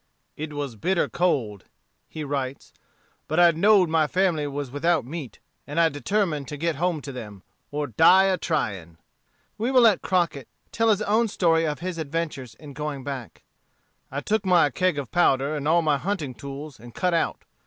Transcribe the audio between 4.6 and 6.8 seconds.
without meat, and I determined to get